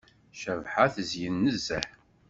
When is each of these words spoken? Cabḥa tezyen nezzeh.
Cabḥa 0.41 0.85
tezyen 0.93 1.35
nezzeh. 1.43 1.87